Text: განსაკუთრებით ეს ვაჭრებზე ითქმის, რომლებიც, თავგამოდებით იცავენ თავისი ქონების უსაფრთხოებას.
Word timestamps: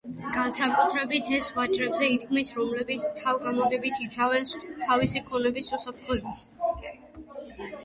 განსაკუთრებით 0.35 1.27
ეს 1.39 1.49
ვაჭრებზე 1.57 2.07
ითქმის, 2.13 2.53
რომლებიც, 2.61 3.05
თავგამოდებით 3.21 4.01
იცავენ 4.07 4.49
თავისი 4.89 5.25
ქონების 5.31 5.71
უსაფრთხოებას. 5.81 6.45